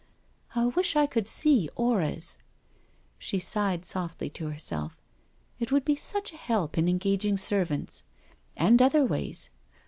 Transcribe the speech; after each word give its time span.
I 0.55 0.65
wish 0.65 0.95
I 0.95 1.05
could 1.05 1.27
see 1.27 1.69
auras 1.75 2.39
I 2.39 2.43
"—she 3.19 3.37
sighed 3.37 3.85
softly 3.85 4.31
to 4.31 4.47
herself 4.49 4.97
—"it 5.59 5.71
would 5.71 5.85
be 5.85 5.95
such 5.95 6.33
a 6.33 6.37
help 6.37 6.75
in 6.75 6.87
engaging 6.89 7.37
servants— 7.37 8.01
^and 8.59 8.81
other 8.81 9.05
ways. 9.05 9.51